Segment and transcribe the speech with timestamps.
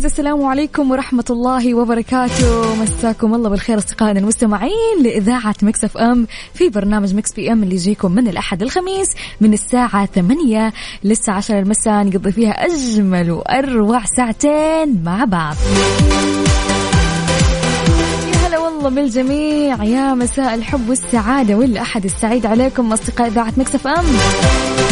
[0.00, 2.82] guys السلام عليكم ورحمة الله وبركاته.
[2.82, 8.28] مساكم الله بالخير أصدقائنا المستمعين لإذاعة Mix FM في برنامج Mix PM اللي يجيكم من
[8.28, 9.08] الأحد الخميس
[9.40, 10.72] من الساعة 8
[11.04, 12.04] للساعة 10 المساء.
[12.04, 15.56] نقضي فيها أجمل وأروع ساعتين مع بعض.
[18.80, 24.04] والله بالجميع يا مساء الحب والسعادة والأحد السعيد عليكم أصدقاء إذاعة Mix FM.
[24.04, 24.89] يا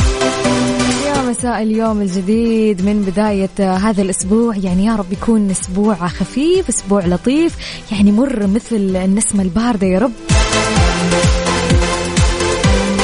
[1.29, 4.57] مساء اليوم الجديد من بداية هذا الأسبوع.
[4.57, 7.55] يعني يا رب يكون أسبوع خفيف أسبوع لطيف.
[7.93, 10.12] يعني مر مثل النسمة الباردة يا رب.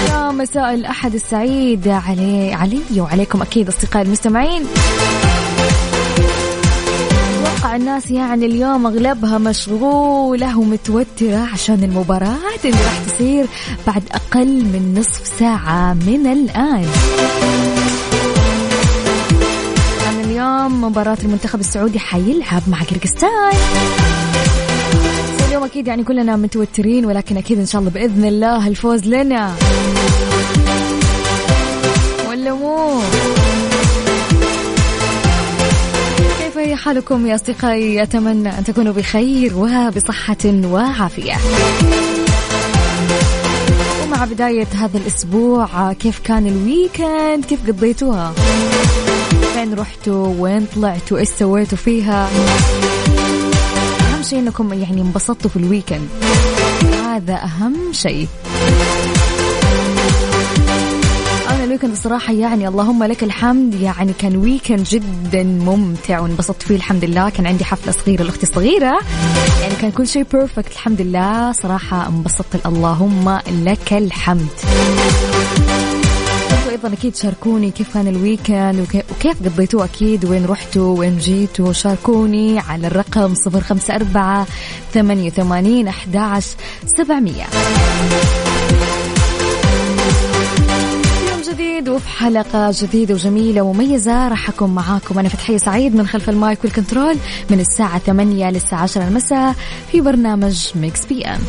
[0.08, 4.64] يا مساء الأحد السعيد علي علي وعليكم أكيد أصدقائي المستمعين.
[7.44, 13.46] أتوقع الناس يعني اليوم أغلبها مشغولة ومتوترة عشان المباراة اللي راح تصير
[13.86, 17.73] بعد أقل من نصف ساعة من طبعاً
[20.44, 23.52] اليوم مباراة المنتخب السعودي حيلعب مع قرقستان
[25.48, 29.54] اليوم أكيد يعني كلنا متوترين ولكن أكيد إن شاء الله بإذن الله الفوز لنا.
[32.28, 33.00] ولا مو
[36.38, 41.34] كيف هي حالكم يا أصدقائي؟ أتمنى أن تكونوا بخير وبصحة وعافية.
[44.02, 48.34] ومع بداية هذا الأسبوع كيف كان ال weekend كيف قضيتوها؟
[49.54, 52.28] فين رحتوا؟ وين طلعتوا؟ إيش سويتوا فيها؟
[54.00, 56.08] أهم شيء أنكم يعني انبسطتوا في ال weekend
[57.04, 58.28] هذا أهم شيء.
[61.50, 63.74] أنا ال weekend الصراحة يعني اللهم لك الحمد.
[63.74, 67.28] يعني كان weekend جدا ممتع وانبسطت فيه الحمد لله.
[67.28, 68.98] كان عندي حفلة صغيرة لأختي الصغيرة.
[69.62, 71.52] يعني كان كل شيء perfect الحمد لله.
[71.52, 72.66] صراحة انبسطت.
[72.66, 74.48] اللهم لك الحمد.
[76.84, 81.72] أيضا أكيد شاركوني كيف كان ال weekend وكي- وكيف قضيتوه أكيد؟ وين رحتوا؟ وين جيتوا؟
[81.72, 84.46] شاركوني على الرقم صفر خمسة أربعة
[84.94, 86.44] ثمانية وثمانين أحداش
[86.98, 87.44] سبعمية.
[91.30, 95.18] يوم جديد وفي حلقة جديدة وجميلة ومميزة راح أكون معاكم.
[95.18, 97.16] أنا فتحية سعيد من خلف ال mic وال control
[97.50, 99.54] من الساعة 8 للساعة 10 المساء
[99.92, 101.40] في برنامج Mix PM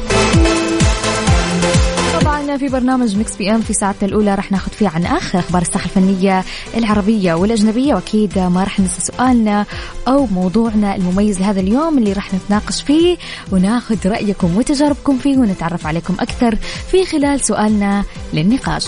[2.46, 4.36] طبعا في برنامج Mix PM في ساعتنا الأولى.
[4.36, 6.44] راح ناخذ فيه عن آخر أخبار الساحة الفنية
[6.78, 9.66] العربية والأجنبية وأكيد ما راح ننسى سؤالنا
[10.08, 13.18] أو موضوعنا المميز لهذا اليوم اللي راح نتناقش فيه
[13.52, 16.56] وناخذ رأيكم وتجاربكم فيه ونتعرف عليكم أكثر
[16.92, 18.04] في خلال سؤالنا
[18.34, 18.86] للنقاش.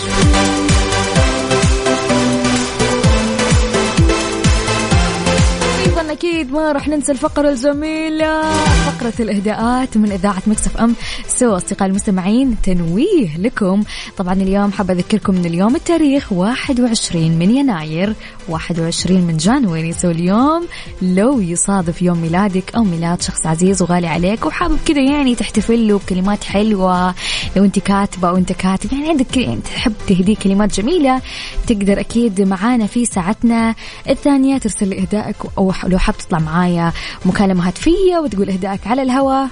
[6.18, 8.42] أكيد ما راح ننسى الفقرة الجميلة.
[8.62, 10.94] فقرة الإهداءات من إذاعة Mix FM.
[11.26, 13.82] So أصدقائي المستمعين تنويه لكم.
[14.16, 18.14] طبعا اليوم حابه أذكركم من اليوم التاريخ 21 من يناير
[18.48, 19.92] 21 من January.
[19.92, 20.66] So اليوم
[21.02, 25.98] لو يصادف يوم ميلادك أو ميلاد شخص عزيز وغالي عليك وحابب كذا يعني تحتفل له
[25.98, 27.14] بكلمات حلوة.
[27.56, 31.22] لو أنت كاتبة أو أنت كاتب يعني عندك يعني تحب تهدي كلمات جميلة
[31.66, 33.74] تقدر أكيد معانا في ساعتنا
[34.08, 36.92] الثانية ترسل لي إهدائك أو لو حاب تطلع معايا
[37.24, 39.48] مكالمه هاتفيه وتقول اهدائك على الهواء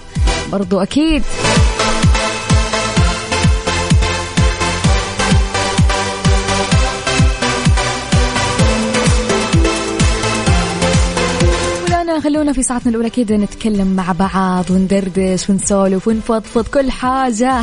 [0.53, 0.81] برضو
[11.85, 17.63] ولانا خلونا في ساعتنا الأولى كده نتكلم مع بعض وندردش ونسولف ونفضفض كل حاجة.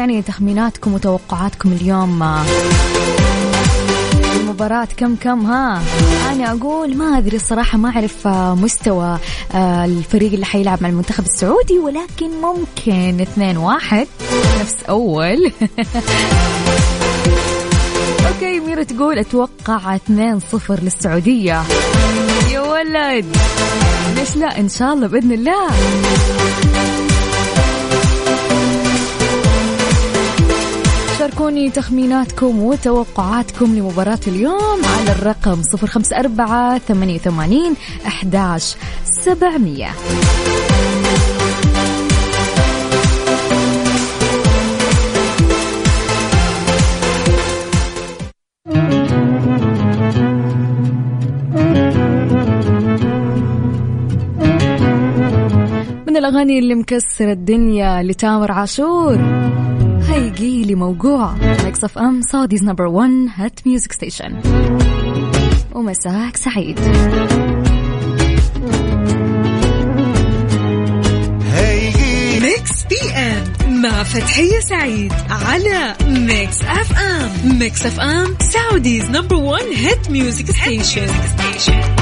[0.00, 2.22] يعني تخميناتكم وتوقعاتكم اليوم
[4.40, 5.82] المباراة كم كم ها؟
[6.32, 9.18] أنا أقول ما أدري الصراحة ما أعرف آه، مستوى
[9.54, 14.06] آه، الفريق اللي حيلعب مع المنتخب السعودي ولكن ممكن اثنين واحد.
[14.60, 15.36] نفس أول.
[18.28, 20.00] أوكي ميرا تقول أتوقع 2-0
[20.70, 21.62] للسعودية.
[22.52, 23.36] يا ولد
[24.16, 25.70] ليش لا؟ إن شاء الله بإذن الله.
[31.20, 37.76] شاركوني تخميناتكم وتوقعاتكم لمباراة اليوم على الرقم 054 88
[38.06, 39.90] 11 700
[56.06, 59.18] من الأغاني اللي مكسر الدنيا لتامر عاشور.
[60.10, 61.32] هيجي لي موجوع
[61.64, 64.40] ميكس اف ام سعوديز نمبر 1 هات ميوزك ستيشن
[65.74, 66.80] ومساك سعيد.
[72.42, 73.44] ميكس بي ام
[73.82, 80.50] مع فتحية سعيد على ميكس اف ام ميكس اف ام سعوديز نمبر 1 هيت ميوزك
[80.50, 81.99] ستيشن يا هلا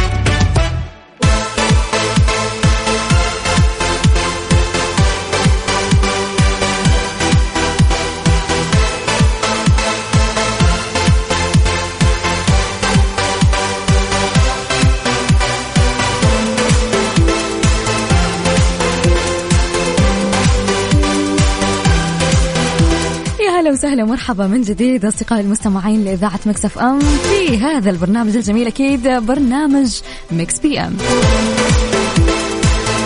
[23.78, 30.00] وسهلا ومرحبا من جديد أصدقائي المستمعين لإذاعة Mix FM في هذا البرنامج الجميل أكيد برنامج
[30.30, 30.96] Mix PM.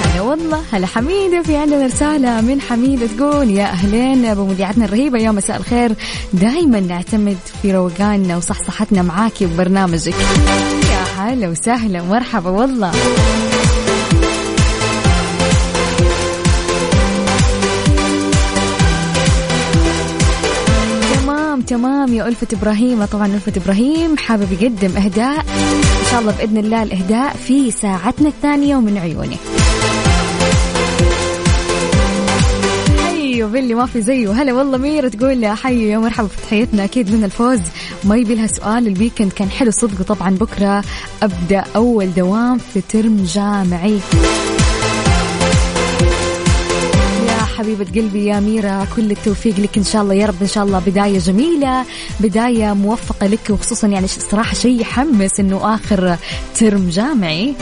[0.05, 5.31] هلا والله هلا حميدة في عندنا رسالة من حميدة تقول يا أهلين بمذيعتنا الرهيبة يا
[5.31, 5.93] مساء الخير.
[6.33, 10.15] دائما نعتمد في روقاننا وصحصحتنا معاكي ببرنامجك
[10.91, 12.93] يا هلا وسهلا مرحبا والله.
[21.73, 23.05] تمام يا ألفة إبراهيم.
[23.05, 25.39] طبعا ألفة إبراهيم حابب يقدم إهداء.
[25.39, 29.37] إن شاء الله بإذن الله الإهداء في ساعتنا الثانية ومن عيوني.
[33.05, 34.33] حيو باللي ما في زيه.
[34.33, 37.61] هلا والله ميرا تقول حيو يا مرحبا في تحيتنا أكيد من الفوز.
[38.05, 38.87] ما يبي لها سؤال.
[38.87, 40.03] الويكند كان حلو صدق.
[40.03, 40.85] طبعا بكرة
[41.23, 43.99] أبدأ أول دوام في ترم جامعي.
[47.63, 50.79] حبيبة قلبي يا ميرا كل التوفيق لك إن شاء الله يا رب إن شاء الله
[50.79, 51.85] بداية جميلة
[52.21, 56.17] بداية موفقة لك وخصوصا يعني صراحة شيء يحمس إنه آخر
[56.59, 57.55] ترم جامعي.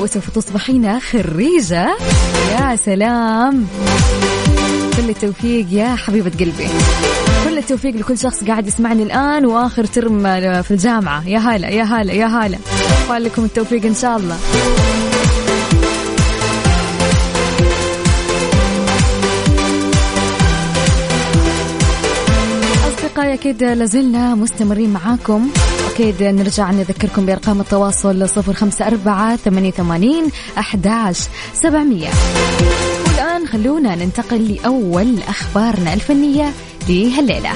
[0.00, 1.96] وسوف تصبحين خريجة
[2.50, 3.66] يا سلام.
[4.96, 6.68] كل التوفيق يا حبيبة قلبي.
[7.44, 10.22] كل التوفيق لكل شخص قاعد يسمعني الآن وآخر ترم
[10.62, 11.28] في الجامعة.
[11.28, 12.58] يا هلا يا هلا يا هلا.
[13.10, 14.38] لكم التوفيق إن شاء الله.
[23.10, 25.50] أصدقائي أكيد لازلنا مستمرين معاكم.
[25.94, 30.24] أكيد نرجع نذكركم بأرقام التواصل صفر خمسة أربعة ثمانية ثمانين
[30.58, 31.18] أحداش
[31.54, 32.08] سبعمية.
[33.08, 36.50] والآن خلونا ننتقل لأول أخبارنا الفنية
[36.88, 37.50] لهالليلة.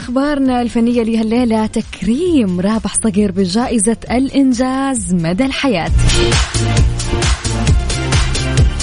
[0.00, 5.90] أخبارنا الفنية لهالليلة تكريم رابح صقر بجائزة الإنجاز مدى الحياة.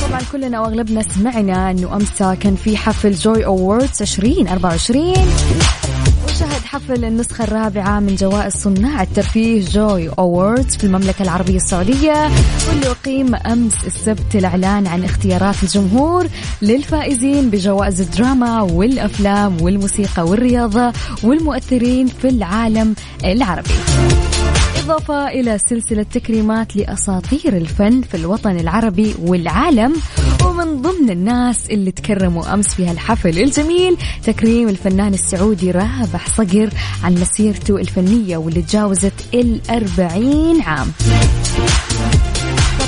[0.07, 5.13] طبعا كلنا وأغلبنا سمعنا إنه امس كان في حفل Joy Awards 2024
[6.67, 12.29] حفل النسخة الرابعة من جوائز صناع الترفيه Joy Awards في المملكة العربية السعودية
[12.69, 16.27] واللي أقيم أمس السبت الإعلان عن اختيارات الجمهور
[16.61, 20.93] للفائزين بجوائز الدراما والأفلام والموسيقى والرياضة
[21.23, 23.69] والمؤثرين في العالم العربي.
[24.87, 29.93] إضافة إلى سلسلة تكريمات لأساطير الفن في الوطن العربي والعالم.
[30.45, 36.69] ومن ضمن الناس اللي تكرموا أمس في هالحفل الجميل تكريم الفنان السعودي رابح صقر
[37.03, 40.87] عن مسيرته الفنية واللي تجاوزت الأربعين عام.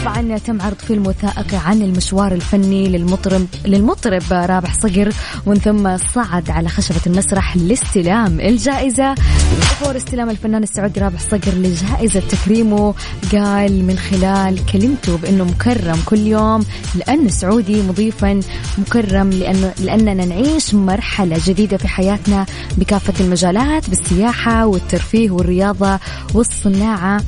[0.02, 5.14] طبعا تم عرض فيلم وثائقي عن المشوار الفني للمطرب للمطرب رابح صقر
[5.46, 9.16] ومن ثم صعد على خشبة المسرح لاستلام الجائزة.
[9.60, 12.94] وفور استلام الفنان السعودي رابح صقر لجائزة تكريمه.
[13.32, 16.66] قال من خلال كلمته بأنه مكرم كل يوم
[16.96, 18.40] لأنه سعودي مضيفا
[18.78, 22.46] مكرم لأنه لأننا نعيش مرحلة جديدة في حياتنا
[22.78, 26.00] بكافة المجالات بالسياحة والترفيه والرياضة
[26.34, 27.22] والصناعة.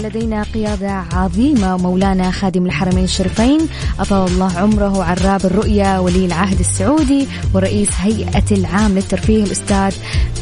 [0.00, 3.68] لدينا قيادة عظيمة مولانا خادم الحرمين الشريفين.
[4.00, 9.94] أطال الله عمره عراب الرؤية ولي العهد السعودي ورئيس هيئة العام للترفيه الأستاذ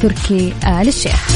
[0.02, 1.30] تركي آل الشيخ.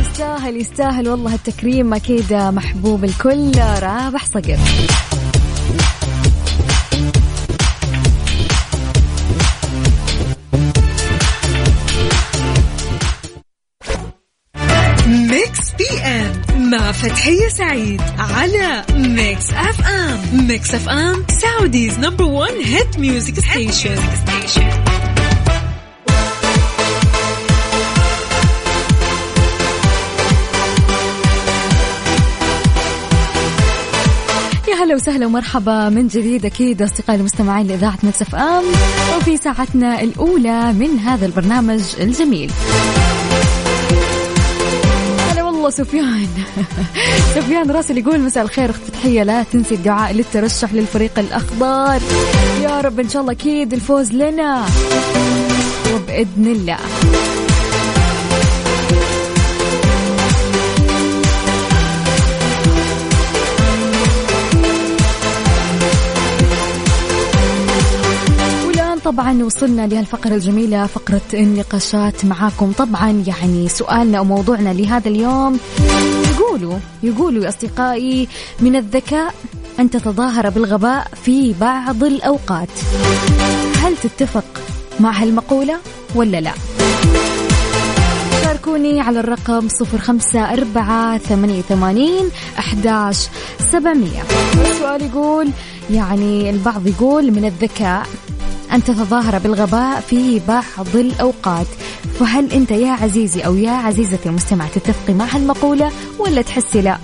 [0.00, 1.94] يستاهل يستاهل والله التكريم.
[1.94, 3.52] أكيد محبوب الكل.
[3.58, 4.58] رابح صقر.
[15.78, 23.96] PM مع فتحية سعيد على Mix FM Mix FM Saudi's number one hit music station
[34.68, 38.64] يا هلا وسهلا ومرحبا من جديد أكيد أصدقائي المستمعين لإذاعة Mix FM
[39.16, 42.50] وفي ساعتنا الأولى من هذا البرنامج الجميل.
[45.68, 46.28] والله سفيان.
[47.34, 52.00] سفيان راسل يقول مساء الخير اخت فتحيه لا تنسي الدعاء للترشح للفريق الأخضر.
[52.62, 54.66] يا رب إن شاء الله أكيد الفوز لنا.
[55.94, 56.78] وبإذن الله.
[69.08, 72.72] طبعا وصلنا لهالفقرة الجميلة فقرة النقاشات معاكم.
[72.72, 75.58] طبعا يعني سؤالنا وموضوعنا لهذا اليوم
[76.30, 78.28] يقولوا يقولوا يا أصدقائي
[78.60, 79.34] من الذكاء
[79.80, 82.68] أن تتظاهر بالغباء في بعض الأوقات.
[83.82, 84.44] هل تتفق
[85.00, 85.76] مع هالمقولة
[86.14, 86.52] ولا لا؟
[88.44, 93.28] شاركوني على الرقم صفر خمسة أربعة ثمانية ثمانين أحداش
[93.72, 94.22] سبعمية.
[94.70, 95.48] السؤال يقول
[95.90, 98.06] يعني البعض يقول من الذكاء
[98.72, 101.66] أن تتظاهر بالغباء في بعض الأوقات.
[102.20, 106.98] فهل أنت يا عزيزي أو يا عزيزتي المستمع تتفقي مع هالمقولة ولا تحسي لا؟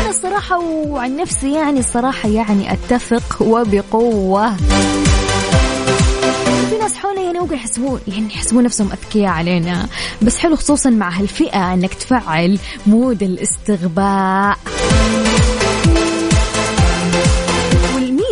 [0.00, 4.56] أنا الصراحة وعن نفسي يعني الصراحة يعني أتفق وبقوة.
[6.70, 9.88] في ناس حولي يعني ممكن يحسبون يعني يحسبون نفسهم أذكياء علينا.
[10.22, 14.58] بس حلو خصوصا مع هالفئة إنك تفعل مود الاستغباء.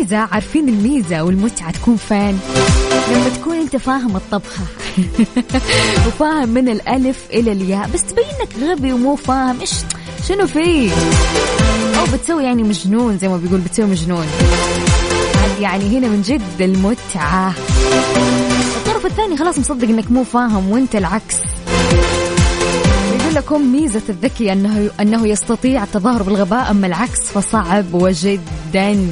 [0.07, 2.39] والميزه عارفين الميزة والمتعة تكون فين؟
[3.11, 4.65] لما تكون أنت فاهم الطبخة.
[6.07, 9.71] وفاهم من الألف إلى الياء بس تبين إنك غبي ومو فاهم إيش
[10.29, 10.91] شنو فيه
[11.99, 14.27] أو بتسوي يعني مجنون زي ما بيقول بتسوي مجنون.
[15.61, 17.55] يعني هنا من جد المتعة.
[18.77, 21.37] الطرف الثاني خلاص مصدق إنك مو فاهم وأنت العكس.
[23.21, 29.07] يقول لكم ميزة الذكي انه أنه يستطيع التظاهر بالغباء أما العكس فصعب وجدا.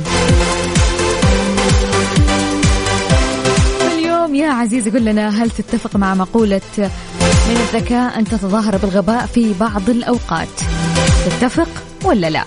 [4.35, 6.61] يا عزيزي قل لنا هل تتفق مع مقولة
[7.49, 10.49] من الذكاء أن تتظاهر بالغباء في بعض الأوقات؟
[11.27, 11.69] تتفق
[12.05, 12.45] ولا لا؟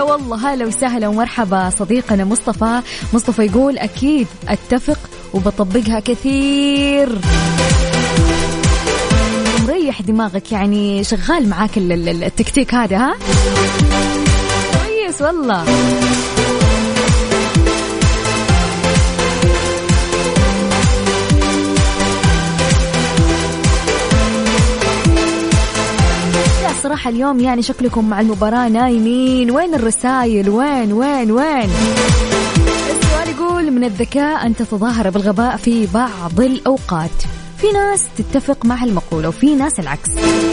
[0.00, 2.80] والله هلا وسهلا ومرحبا صديقنا مصطفى.
[3.14, 4.98] مصطفى يقول أكيد أتفق
[5.34, 7.08] وبطبقها كثير.
[9.68, 13.14] مريح دماغك يعني شغال معاك ال- ال- التكتيك هذا ها؟
[15.18, 15.64] كويس والله.
[26.82, 29.50] صراحة اليوم يعني شكلكم مع المباراة نايمين.
[29.50, 31.70] وين الرسايل؟ وين وين وين؟
[32.90, 37.45] السؤال يقول من الذكاء أن تتظاهر بالغباء في بعض الأوقات.
[37.58, 40.08] في ناس تتفق مع المقولة وفي ناس العكس.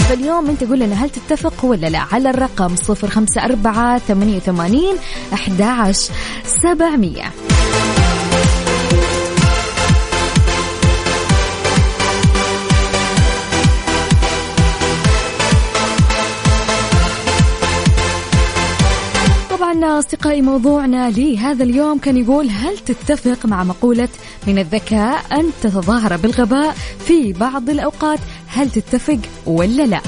[0.09, 4.81] فاليوم أنت قول لنا هل تتفق ولا لا على الرقم 054 88
[5.33, 6.13] 11
[6.63, 7.23] 700
[19.83, 24.09] أصدقائي موضوعنا لهذا اليوم كان يقول هل تتفق مع مقولة
[24.47, 26.75] من الذكاء أن تتظاهر بالغباء
[27.07, 30.01] في بعض الأوقات؟ هل تتفق ولا لا؟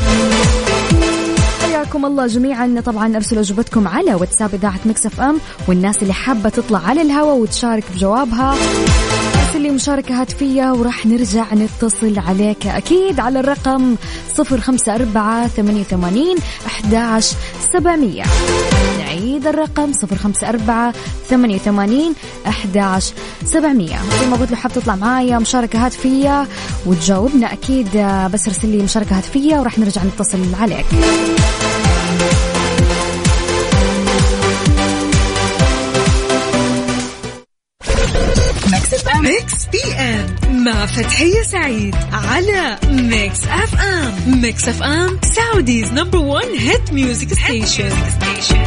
[1.61, 2.81] حياكم الله جميعا.
[2.85, 7.83] طبعا أرسلوا أجوبتكم على واتساب إذاعة مكسف إم والناس اللي حابة تطلع على الهواء وتشارك
[7.95, 8.55] بجوابها.
[9.65, 13.95] لي مشاركة هاتفية وراح نرجع نتصل عليك أكيد على الرقم
[14.39, 17.35] 054 88 11
[17.73, 18.23] 700
[19.05, 20.93] نعيد الرقم 054
[21.29, 22.13] 88
[22.47, 23.13] 11
[23.45, 23.87] 700
[24.19, 26.47] زي ما قلت لو حاب تطلع معايا مشاركة هاتفية
[26.85, 27.89] وتجاوبنا أكيد
[28.33, 30.85] بس ارسل لي مشاركة هاتفية وراح نرجع نتصل عليك.
[39.21, 47.31] Mix PM مع فتحية سعيد على Mix FM Mix FM Saudi's number 1 hit music
[48.09, 48.63] ستيشن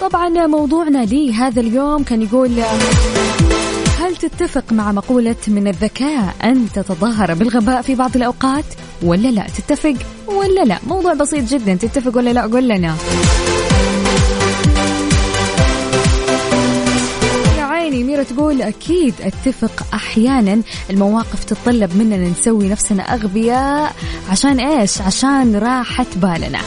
[0.00, 2.50] طبعا موضوعنا لهذا اليوم كان يقول
[4.10, 8.64] هل تتفق مع مقولة من الذكاء أن تتظاهر بالغباء في بعض الأوقات
[9.02, 9.94] ولا لا؟ تتفق
[10.26, 11.74] ولا لا؟ موضوع بسيط جدا.
[11.74, 12.96] تتفق ولا لا؟ قول لنا.
[17.58, 20.62] عيني ميرا تقول أكيد أتفق أحيانا.
[20.90, 23.94] المواقف تتطلب مننا نسوي نفسنا أغبياء.
[24.30, 26.60] عشان إيش؟ عشان راحة بالنا.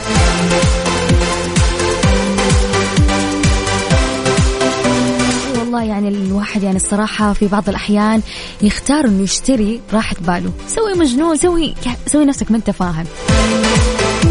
[5.83, 8.21] يعني الواحد يعني الصراحة في بعض الأحيان
[8.61, 10.51] يختار إنه يشتري راحة باله.
[10.67, 11.73] سوي مجنون سوي
[12.07, 13.05] سوي نفسك ما أنت فاهم.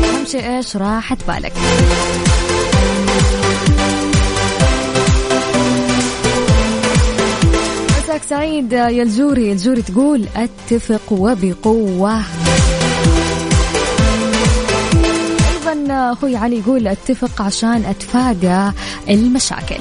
[0.04, 1.52] أهم شيء إيش؟ راحة بالك.
[8.02, 12.22] مساك سعيد يا الجوري الجوري تقول أتفق وبقوة.
[16.12, 18.70] أخوي علي يقول أتفق عشان أتفادى
[19.08, 19.80] المشاكل.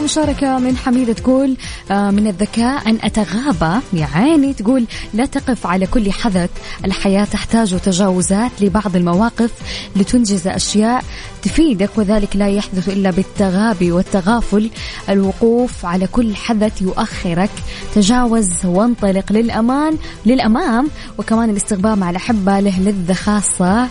[0.00, 1.56] مشاركة من حميدة تقول
[1.90, 6.50] آه، من الذكاء أن أتغابى يا عيني تقول لا تقف على كل حدث
[6.84, 9.50] الحياة تحتاج تجاوزات لبعض المواقف
[9.96, 11.04] لتنجز أشياء
[11.42, 14.70] تفيدك وذلك لا يحدث إلا بالتغابي والتغافل.
[15.08, 17.50] الوقوف على كل حدث يؤخرك.
[17.94, 20.88] تجاوز وانطلق للأمان للأمام
[21.18, 23.88] وكمان الاستغباء مع الأحبة له لذة خاصة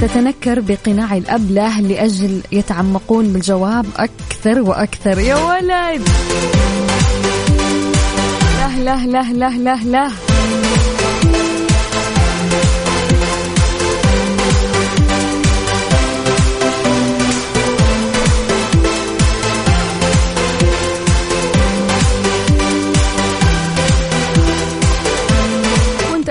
[0.00, 5.18] تتنكر بقناع الأبله لأجل يتعمقون بالجواب أكثر وأكثر.
[5.18, 6.08] يا ولد!
[8.60, 10.10] له له له له له له.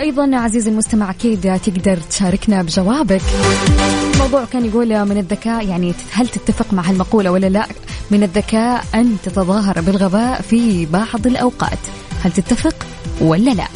[0.09, 3.21] وانت أيضا عزيزي المستمع أكيد تقدر تشاركنا بجوابك.
[4.13, 7.65] الموضوع كان يقول من الذكاء يعني هل تتفق مع هالمقولة ولا لا؟
[8.11, 11.79] من الذكاء أن تتظاهر بالغباء في بعض الأوقات.
[12.23, 12.75] هل تتفق
[13.21, 13.67] ولا لا؟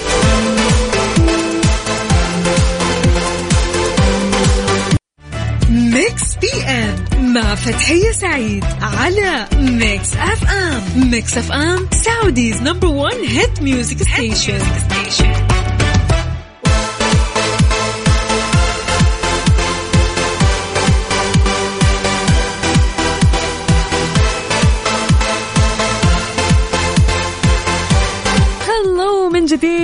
[5.70, 13.62] Mix P M مع فتحية سعيد على Mix FM Mix FM Saudi's number 1 hit
[13.62, 15.43] music station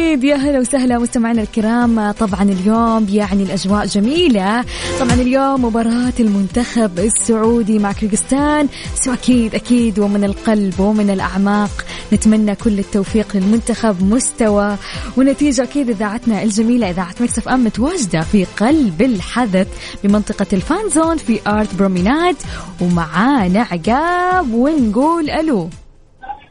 [0.10, 2.12] جديد يا هلا وسهلا مستمعينا الكرام.
[2.12, 4.66] طبعا اليوم يعني الأجواء جميلة.
[5.00, 8.66] طبعا اليوم مباراة المنتخب السعودي مع قيرغيزستان
[8.96, 11.86] so أكيد أكيد ومن القلب ومن الأعماق.
[12.14, 14.76] نتمنى كل التوفيق للمنتخب مستوى
[15.18, 19.68] ونتيجة أكيد إذاعتنا الجميلة إذاعة Mix FM متواجدة في قلب الحدث
[20.04, 22.36] بمنطقة ال fan zone في Art Promenade.
[22.82, 25.70] ومعانا عقاب ونقول ألو.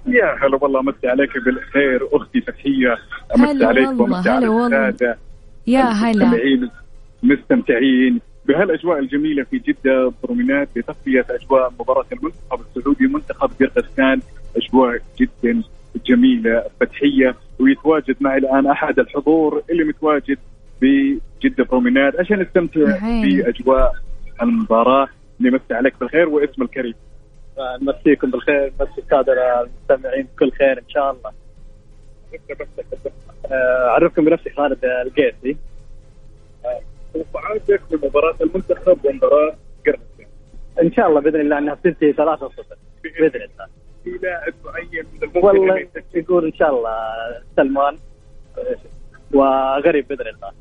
[0.07, 2.97] يا هلا والله مسي عليك بالخير أختي فتحيه
[3.37, 4.47] امسي عليك هلا على.
[4.67, 5.19] السادة.
[5.67, 6.71] يا هلا.
[7.23, 14.21] مستمتعين بهالأجواء الجميلة في جدة برومينات لتغطيه أجواء مباراة المنتخب السعودي منتخب قرغيزستان
[14.57, 15.63] أجواء جدا
[16.07, 17.35] جميلة فتحية.
[17.61, 20.39] ويتواجد معي الآن أحد الحضور اللي متواجد
[20.83, 22.21] بجدة برومينات.
[22.21, 23.43] عشان نستمتع عيني.
[23.43, 23.93] بأجواء
[24.43, 25.09] المباراة
[25.41, 26.95] نمسي عليك بالخير واسم الكريم.
[27.83, 31.33] نمسيكم بالخير نمسي الساده المستمعين بكل خير إن شاء الله.
[33.53, 35.57] آه، أعرفكم بنفسي خالد القيسي
[37.15, 39.55] توقعاتك لمباراه المنتخب ومباراة
[40.83, 43.67] إن شاء الله بإذن الله إنها بتنتهي 3 0 بإذن الله.
[44.05, 46.97] في لاعب معين والله؟ يقول إن شاء الله
[47.57, 47.99] سلمان
[48.59, 48.77] آه،
[49.35, 50.53] وغريب بإذن الله.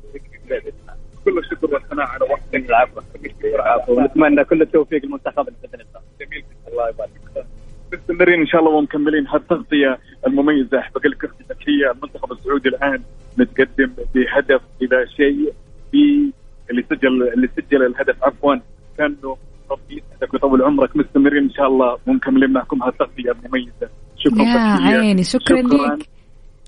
[1.30, 3.00] كل الشكر والثناء على وقتك العفو
[3.44, 6.00] العفو ونتمنى كل التوفيق للمنتخب باذن الله.
[6.20, 6.44] جميل.
[6.68, 7.10] الله يبارك.
[7.34, 7.44] فيك.
[7.92, 9.26] مستمرين إن شاء الله ومكملين.
[9.26, 13.02] هالتغطيه المميزة احب أقول لك أختي المنتخب السعودي الآن
[13.38, 15.52] متقدم بهدف إلى شيء
[15.90, 16.32] في
[16.70, 18.24] اللي سجل اللي سجل الهدف.
[18.24, 18.54] عفوا.
[18.98, 19.36] كأنه
[19.70, 20.96] ربي يسعدك ويطول عمرك.
[20.96, 22.82] مستمرين إن شاء الله ومكملين معكم.
[22.82, 23.88] هالتغطيه المميزة.
[24.16, 24.98] شكرا يا.
[24.98, 25.22] عيني.
[25.24, 26.08] شكرا ليك.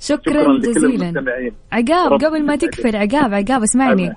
[0.00, 1.24] شكرا لكل جزيلا.
[1.72, 2.56] عقاب قبل ما.
[2.56, 4.12] تكفر عقاب عقاب اسمعني.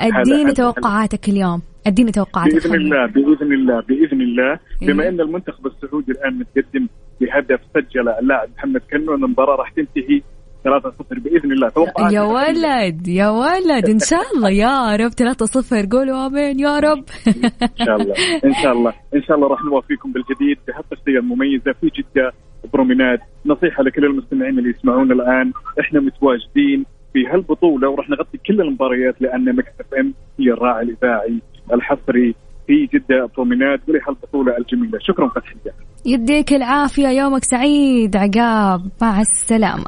[0.00, 0.52] أديني.
[0.52, 1.62] توقعاتك اليوم.
[1.86, 2.54] أديني توقعاتك.
[2.54, 2.74] بإذن.
[2.74, 4.58] الله بإذن الله بإذن الله.
[4.82, 5.08] بما إيه.
[5.08, 6.88] إن المنتخب السعودي الآن متقدم
[7.20, 10.22] بهدف سجله اللاعب محمد كنو أن المباراة راح تنتهي
[10.64, 11.68] 3-0 بإذن الله.
[11.68, 16.78] توقعات يا ولد يا ولد إن شاء الله يا رب 3 0 قولوا آمين يا
[16.78, 17.04] رب.
[17.26, 21.86] إن شاء الله إن شاء الله إن شاء الله راح نوافيكم بالجديد بهالتغطية المميزة في
[21.86, 22.32] جدة.
[22.72, 29.22] Promenade نصيحة لكل المستمعين اللي يسمعونا الآن إحنا متواجدين في هالبطولة وراح نغطي كل المباريات
[29.22, 31.38] لأن Mix FM هي الراعي الإذاعي
[31.72, 32.34] الحصري
[32.66, 34.98] في جدة Promenade ولهالبطولة الجميلة.
[35.00, 35.72] شكرا فتحيه
[36.06, 39.84] يديك العافية يومك سعيد عقاب مع السلامة.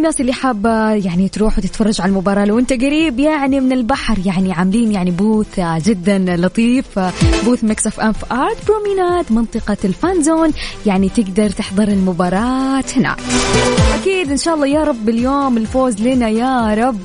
[0.00, 4.52] والناس اللي حابة يعني تروح وتتفرج على المباراة لو انت قريب يعني من البحر يعني
[4.52, 6.98] عاملين يعني booth جدا لطيف
[7.44, 10.52] booth Mix FM في Art Promenade منطقة ال fan zone
[10.86, 13.18] يعني تقدر تحضر المباراة هناك
[14.00, 17.00] أكيد إن شاء الله يا رب اليوم الفوز لنا يا رب.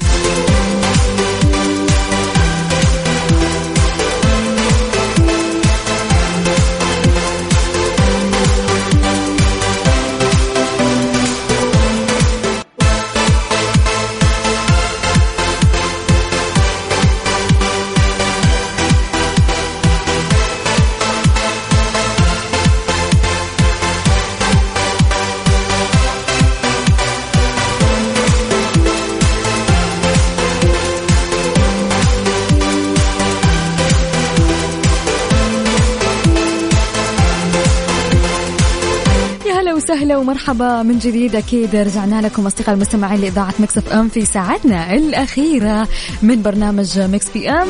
[40.18, 41.36] ومرحبا من جديد.
[41.36, 45.88] أكيد رجعنا لكم اصدقاء المستمعين لإذاعة Mix FM في ساعتنا الأخيرة
[46.22, 47.68] من برنامج Mix PM.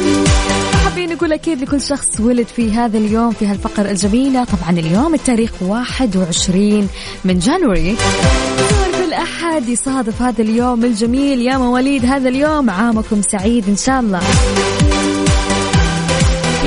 [0.84, 4.44] حابين نقول أكيد لكل شخص ولد في هذا اليوم في هالفقرة الجميلة.
[4.44, 6.90] طبعا اليوم التاريخ 21
[7.26, 7.96] من January.
[8.98, 11.42] كل احد يصادف هذا اليوم الجميل.
[11.42, 14.20] يا مواليد هذا اليوم عامكم سعيد إن شاء الله.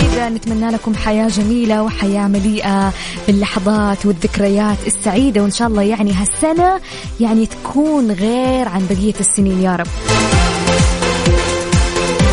[0.09, 2.92] أكيد نتمنى لكم حياة جميلة وحياة مليئة
[3.27, 6.81] باللحظات والذكريات السعيدة وإن شاء الله يعني هالسنة
[7.21, 9.87] يعني تكون غير عن بقية السنين يا رب.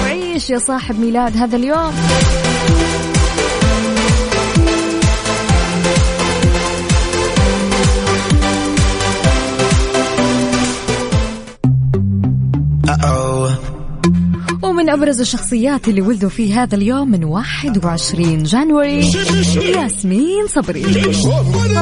[0.03, 1.93] وعيش يا صاحب ميلاد هذا اليوم.
[14.85, 19.11] ومن أبرز الشخصيات اللي ولدوا في هذا اليوم من 21 جانوري.
[19.75, 20.85] ياسمين صبري.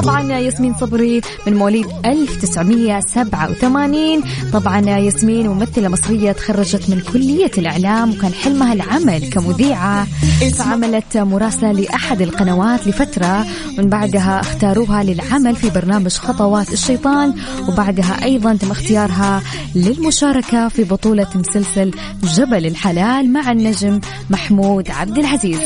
[0.02, 8.32] طبعا ياسمين صبري من مواليد 1987 طبعا ياسمين ممثلة مصرية تخرجت من كلية الإعلام وكان
[8.32, 10.06] حلمها العمل كمذيعة.
[10.54, 13.46] فعملت مراسلة لأحد القنوات لفترة.
[13.78, 17.34] من بعدها اختاروها للعمل في برنامج خطوات الشيطان.
[17.68, 19.42] وبعدها أيضا تم اختيارها
[19.74, 21.90] للمشاركة في بطولة مسلسل
[22.24, 22.93] جبل الحلال
[23.32, 25.58] مع النجم محمود عبد العزيز.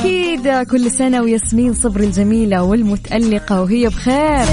[0.00, 4.44] أكيد كل سنة وياسمين صبري الجميلة والمتألقة وهي بخير.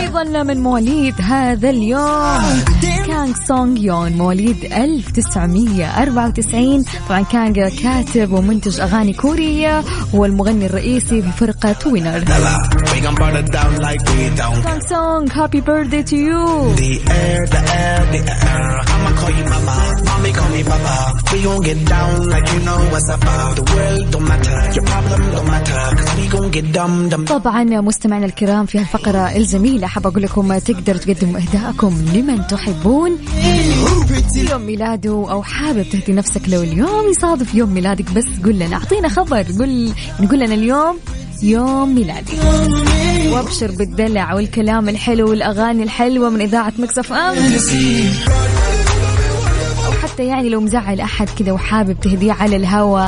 [0.00, 2.62] أيضا من مواليد هذا اليوم.
[3.06, 9.84] كانغ سونغ يون مواليد 1994 طبعا كانغ كاتب ومنتج أغاني كورية
[13.06, 16.74] هو المغني الرئيسي في فرقة Winner كانغ سونغ happy birthday to you
[27.24, 33.18] طبعا مستمعنا الكرام في هالفقرة الجميلة حاب أقول لكم تقدروا تقدموا إهداءكم لمن تحبون.
[34.50, 39.08] يوم ميلاده أو حابب تهدي نفسك لو اليوم يصادف يوم ميلادك بس قول لنا أعطينا
[39.08, 40.98] خبر قول نقول لنا اليوم
[41.42, 42.32] يوم ميلادي.
[43.30, 47.36] وأبشر بالدلع والكلام الحلو والأغاني الحلوة من إذاعة Mix FM.
[49.86, 53.06] أو حتى يعني لو مزعل أحد كذا وحابب تهديه على الهوا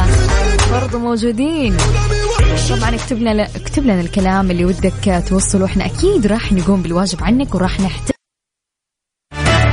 [0.73, 1.77] برضو موجودين.
[2.71, 5.65] طبعا اكتب لنا اكتب لنا الكلام اللي ودك توصله.
[5.65, 8.20] إحنا أكيد راح نقوم بالواجب عنك وراح نحتاج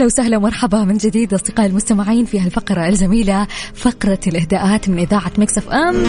[0.00, 5.32] هلا هلا وسهلا ومرحبا من جديد أصدقائي المستمعين في هالفقرة الجميلة فقرة الإهداءات من إذاعة
[5.38, 6.04] Mix FM.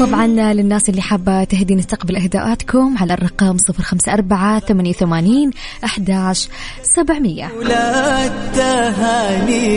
[0.00, 5.50] طبعا للناس اللي حابة تهدي نستقبل إهداءاتكم على الرقم 054 88
[5.84, 6.50] 11
[6.82, 9.76] 700 ولا التهاني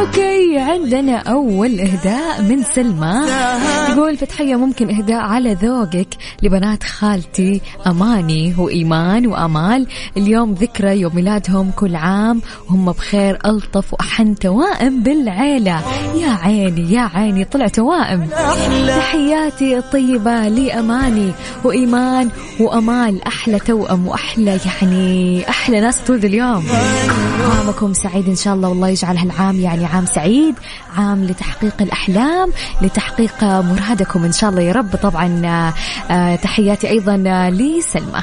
[0.00, 3.22] okay عندنا أول إهداء من سلمى.
[3.88, 6.08] تقول فتحية ممكن إهداء على ذوقك
[6.42, 9.86] لبنات خالتي أماني وإيمان وأمال.
[10.16, 15.80] اليوم ذكرى يوم ميلادهم كل عام وهم بخير ألطف وأحن توائم بالعيلة.
[16.14, 18.28] يا عيني يا عيني طلع توائم.
[18.86, 21.32] تحياتي الطيبه لأماني
[21.64, 26.64] وإيمان وأمال أحلى توأم وأحلى يعني أحلى ناس تولد اليوم.
[27.56, 30.54] عامكم سعيد إن شاء الله والله يجعل هالعام يعني عام سعيد
[30.96, 32.52] عام لتحقيق الأحلام
[32.82, 34.62] لتحقيق مرادكم إن شاء الله.
[34.62, 35.42] يا رب طبعا
[36.10, 37.16] آه، تحياتي أيضا
[37.50, 38.22] لسلمى.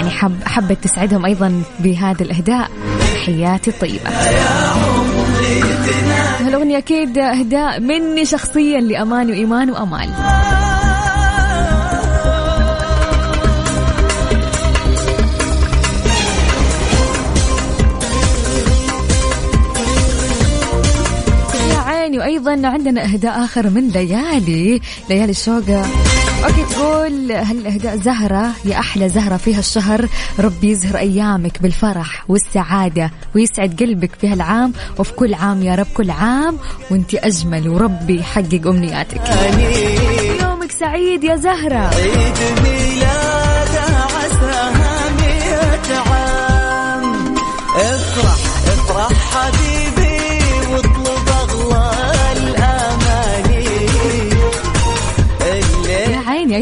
[0.00, 2.70] يعني حب حبت تسعدهم أيضا بهذا الإهداء.
[3.14, 4.10] تحياتي الطيبة.
[6.40, 10.10] هالأغنية أكيد إهداء مني شخصيا لأمان وإيمان وأمال.
[22.10, 24.80] وأيضا عندنا إهداء آخر من ليالي.
[25.10, 25.86] ليالي الشوقة.
[26.44, 33.82] أوكي تقول هالاهداء زهرة يا أحلى زهرة فيها الشهر ربي يزهر أيامك بالفرح والسعادة ويسعد
[33.82, 34.72] قلبك في هالعام.
[34.98, 36.56] وفي كل عام يا رب كل عام
[36.90, 39.20] وانت أجمل وربي يحقق أمنياتك.
[40.42, 41.90] يومك سعيد يا زهرة.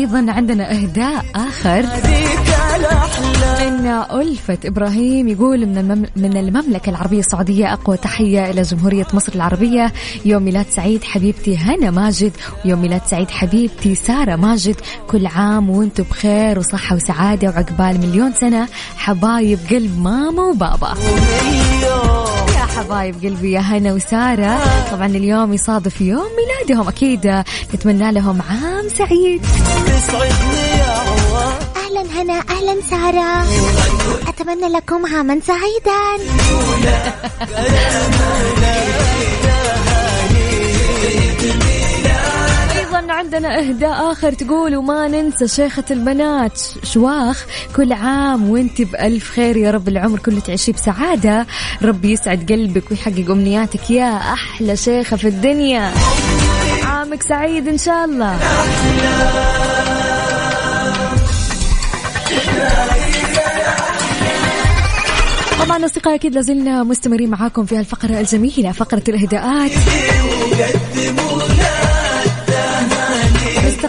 [0.08, 1.84] أيضا عندنا إهداء آخر.
[3.58, 6.06] من ألفة إبراهيم يقول من, المم...
[6.16, 9.92] من المملكة العربية السعودية أقوى تحية إلى جمهورية مصر العربية.
[10.24, 12.32] يوم ميلاد سعيد حبيبتي هنا ماجد
[12.64, 14.76] ويوم ميلاد سعيد حبيبتي سارة ماجد.
[15.10, 18.68] كل عام وأنتم بخير وصحة وسعادة وعقبال مليون سنة.
[18.96, 20.94] حبايب قلب ماما وبابا.
[22.54, 24.58] يا حبايب قلبي يا هنا وسارة.
[24.92, 26.88] طبعا اليوم يصادف يوم ميلادهم.
[26.88, 27.42] أكيد
[27.74, 29.42] نتمنى لهم عام سعيد.
[31.98, 33.46] أهلا هنا أهلا سارة.
[34.28, 36.24] أتمنى لكم عاما سعيدا.
[42.78, 47.44] أيضا عندنا إهداء آخر تقول وما ننسى شيخة البنات شواخ
[47.76, 51.46] كل عام وأنت بألف خير يا رب العمر كله تعيشي بسعادة.
[51.82, 55.92] ربي يسعد قلبك ويحقق أمنياتك يا أحلى شيخة في الدنيا.
[56.84, 58.38] عامك سعيد إن شاء الله.
[65.60, 69.70] طبعا أصدقائي أكيد لازلنا مستمرين معاكم في هالفقرة الجميلة فقرة الإهداءات.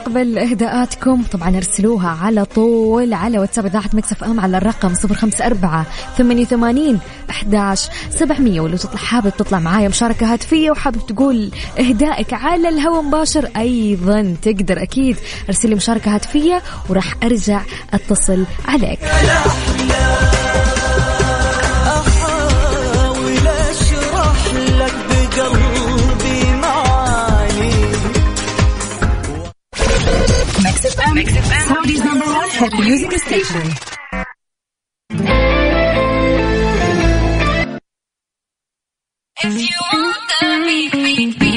[0.09, 1.23] نستقبل إهداءاتكم.
[1.23, 5.85] طبعا ارسلوها على طول على واتساب إذاعة مكسف إم على الرقم 054
[6.17, 13.01] 88 11 700 ولو تطلع حابب تطلع معايا مشاركة هاتفية وحابب تقول إهدائك على الهواء
[13.01, 15.17] مباشر أيضا تقدر أكيد.
[15.49, 17.61] ارسل لي مشاركة هاتفية وراح أرجع
[17.93, 18.99] أتصل عليك.
[31.19, 31.33] Mix
[31.67, 33.73] Saudi's number one hit music station.
[39.43, 41.48] If you want the beat, beat, beat.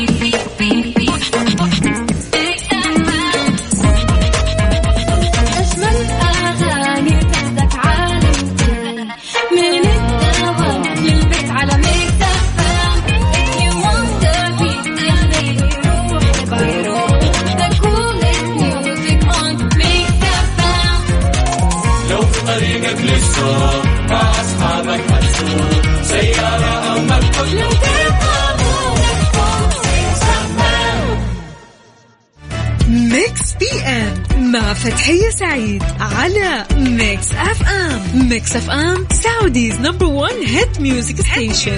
[38.33, 41.77] Mix FM Saudi's number 1 hit music station.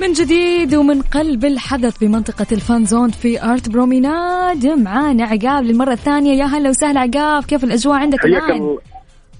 [0.00, 5.92] من جديد ومن قلب الحدث بمنطقة ال fan zone في Art Promenade معانا عقاب للمرة
[5.92, 6.38] الثانية.
[6.38, 8.78] يا هلا وسهلا عقاب كيف الأجواء عندك حياك الآن؟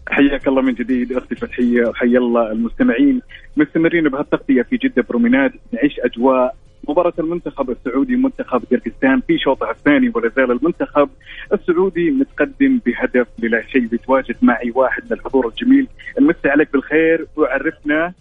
[0.08, 3.20] حياك الله من جديد أختي فتحية وحيا الله المستمعين.
[3.56, 5.52] مستمرين بهالتغطية في جدة بروميناد.
[5.72, 6.56] نعيش أجواء
[6.88, 11.08] مباراة المنتخب السعودي منتخب كيرغستان في شوطها الثاني ولا زال المنتخب
[11.52, 15.86] السعودي متقدم بهدف للا شيء بيتواجد معي واحد من الحضور الجميل.
[16.20, 18.12] نمسي عليك بالخير وعرفنا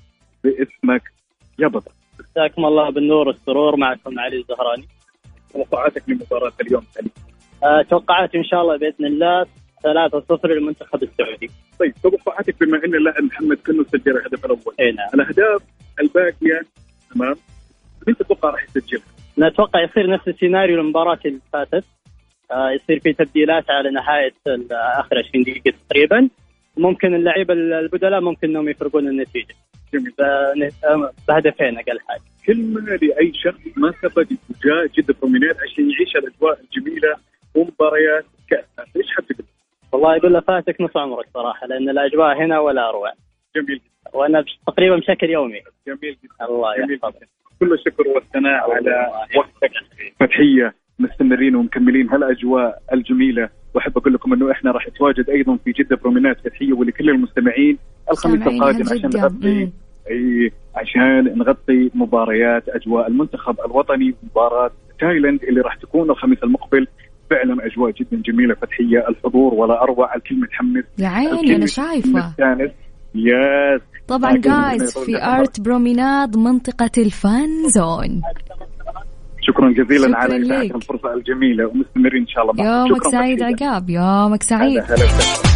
[0.44, 1.04] باسمك.
[1.60, 1.92] يا بطل.
[2.20, 4.88] مساكم الله بالنور والسرور معكم علي الزهراني.
[5.54, 6.84] توقعاتك لمباراة اليوم
[7.64, 9.46] آه، توقعاتي إن شاء الله بإذن الله
[9.86, 11.50] 3-0 للمنتخب السعودي.
[11.80, 14.76] طيب توقعاتك بما إن اللاعب محمد كنو سجل الهدف الأول.
[14.80, 15.10] إي نعم.
[15.14, 15.62] الأهداف
[16.02, 16.62] الباقية
[17.14, 17.36] تمام؟
[18.08, 19.04] مين تتوقع راح يسجلها؟
[19.40, 21.84] نتوقع يصير نفس السيناريو المباراة اللي فاتت.
[22.52, 24.34] آه، يصير في تبديلات على نهاية
[24.72, 26.30] آخر 20 دقيقة تقريبا.
[26.78, 29.56] ممكن اللعيبة البدلاء ممكن إنهم يفرقون النتيجة.
[30.20, 32.22] آه، بهدفين أقل حاجة.
[32.48, 37.16] كلمه لأي شخص ما سبق وجاء جده برومينات عشان يعيش الأجواء الجميلة
[37.56, 39.55] ومباريات كاس إيش حاب تقول؟
[39.96, 43.12] والله يقول له فاتك نص عمرك صراحة لأن الأجواء هنا ولا أروع.
[43.56, 43.82] جميل
[44.14, 45.60] وأنا بش- تقريبا بشكل يومي.
[45.88, 46.46] جميل جدا.
[46.50, 47.16] الله يحفظك.
[47.18, 47.28] جدا.
[47.60, 49.72] كل الشكر والثناء على وقتك.
[50.20, 52.10] فتحيه مستمرين ومكملين.
[52.10, 53.50] هالأجواء الجميلة.
[53.76, 57.78] وأحب أقول لكم إنه إحنا راح نتواجد أيضا في جدة برومينات فتحيه ولكل المستمعين
[58.12, 59.10] الخميس القادم عشان.
[59.22, 59.70] نغطي.
[60.10, 66.88] أي عشان نغطي مباريات أجواء المنتخب الوطني مباراة تايلاند اللي راح تكون الخميس المقبل
[67.30, 70.16] فعلا أجواء جدا جميلة فتحية الحضور ولا أروع.
[70.16, 72.34] الكل متحمس يا عيني أنا شايفة.
[73.16, 75.24] yes طبعا guys في.
[75.24, 78.22] Art Promenade منطقة ال fan zone
[79.42, 80.36] شكرا جزيلا شكراً على
[80.76, 82.66] الفرصة الجميلة ومستمرين إن شاء الله.
[82.66, 83.44] يومك سعيد.
[83.44, 84.78] عقاب يومك سعيد.
[84.78, 85.55] هلا هلا.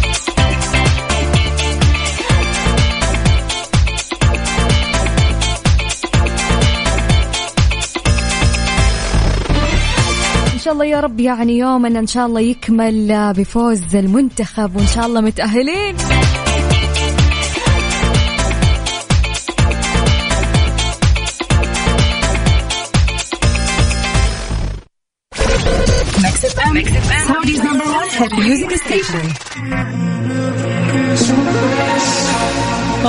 [10.70, 15.20] شاء الله يا رب يعني يومنا إن شاء الله يكمل بفوز المنتخب وإن شاء الله
[15.20, 15.96] متأهلين.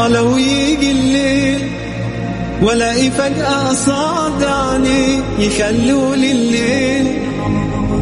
[0.10, 1.70] لو يجي الليل
[2.62, 7.31] والاقي فجأة صادعني يخلوا لي الليل.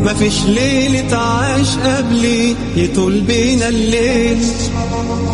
[0.06, 4.38] مفيش ليلة عاش قبلي يطول بينا الليل.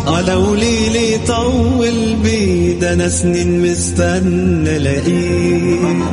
[0.06, 6.04] آه لو ليل يطول بي ده أنا سنين مستنى ألاقيه.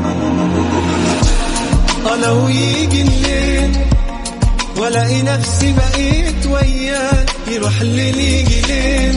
[2.05, 3.71] آه لو يجي الليل
[4.77, 9.15] وألاقي نفسي بقيت وياه يروح الليل يجي ليل.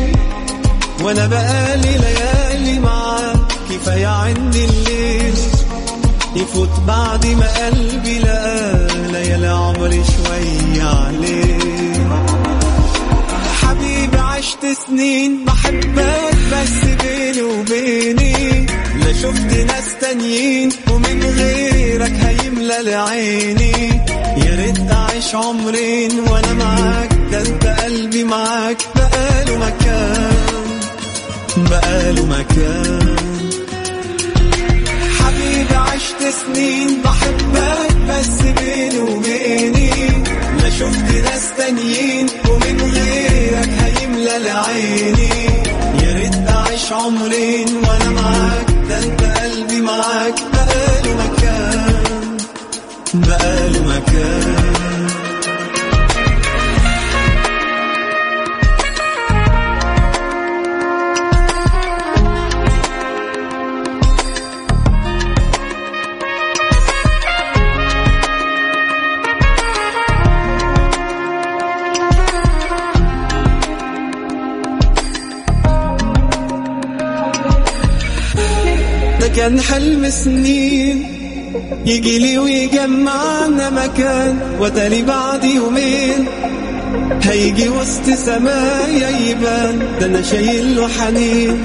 [1.02, 3.36] وأنا بقالي ليالي معاك
[3.70, 5.34] كفاية عندي الليل.
[6.36, 8.18] يفوت بعد ما قلبي
[9.86, 11.58] عمري شوية عليه
[13.62, 18.66] حبيبي عشت سنين بحبك بس بيني وبيني.
[19.04, 23.88] لا شفت ناس تانيين ومن غيرك هيملى لعيني.
[24.36, 28.78] يا ريت أعيش عمرين وأنا معاك ده أنت قلبي معاك.
[28.96, 30.80] بقاله مكان
[31.56, 33.16] بقاله مكان.
[47.06, 52.36] عمرين وأنا معاك ده انت قلبي معاك بقاله مكان
[53.14, 54.65] بقاله مكان.
[79.46, 81.06] كان حلم سنين.
[81.86, 86.26] يجي لي ويجمعنا مكان وتالي بعد يومين.
[87.22, 91.64] هيجي وسط سمايا يبان ده أنا شايل له حنين.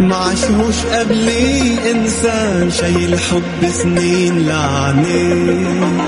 [0.00, 6.00] ما عاشوش قبلي انسان شايل حب سنين لعنين.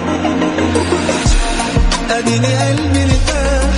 [2.11, 3.75] أديني قلبي ارتاح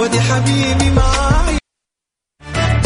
[0.00, 1.58] وأدي حبيبي معايا.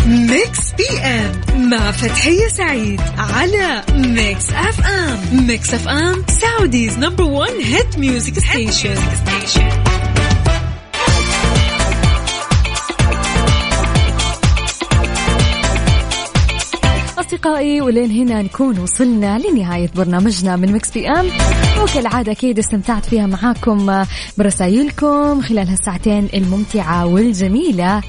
[0.06, 1.49] Mix PM.
[1.70, 8.94] مع فتحية سعيد على Mix FM Mix FM Saudi's number 1 hit music station
[17.18, 21.26] أصدقائي ولين هنا نكون وصلنا لنهاية برنامجنا من Mix PM
[21.82, 24.04] وكالعادة أكيد استمتعت فيها معاكم
[24.38, 28.02] برسائلكم خلال هالساعتين الممتعة والجميلة.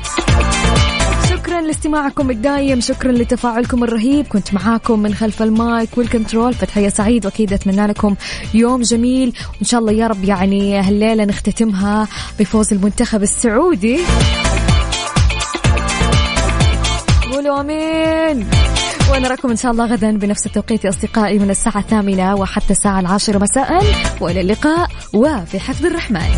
[1.52, 4.28] شكرا لاستماعكم الدايم شكرا لتفاعلكم الرهيب.
[4.28, 8.16] كنت معاكم من خلف المايك والكنترول فتحية سعيد وأكيد أتمنى لكم
[8.54, 9.34] يوم جميل.
[9.58, 12.08] وإن شاء الله يا رب يعني هالليلة نختتمها
[12.40, 14.00] بفوز المنتخب السعودي.
[17.32, 18.48] قولوا آمين.
[19.12, 23.38] ونراكم إن شاء الله غدا بنفس التوقيت يا أصدقائي من الساعة الثامنة وحتى الساعة العاشرة
[23.38, 23.84] مساء.
[24.22, 26.32] وإلى اللقاء وفي حفظ الرحمن.